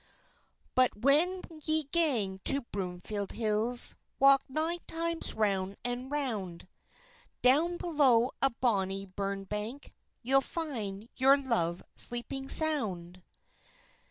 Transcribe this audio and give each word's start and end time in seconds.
"But 0.73 0.97
when 0.97 1.43
ye 1.63 1.83
gang 1.83 2.39
to 2.45 2.61
Broomfield 2.71 3.33
Hills, 3.33 3.93
Walk 4.17 4.41
nine 4.49 4.79
times 4.87 5.35
round 5.35 5.77
and 5.85 6.09
round; 6.09 6.67
Down 7.43 7.77
below 7.77 8.31
a 8.41 8.49
bonny 8.49 9.05
burn 9.05 9.43
bank, 9.43 9.93
Ye'll 10.23 10.41
find 10.41 11.07
your 11.17 11.37
love 11.37 11.83
sleeping 11.95 12.49
sound. 12.49 13.21